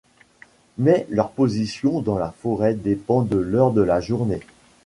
[0.79, 4.39] Mais leur position dans la forêt dépend de l'heure de la journée.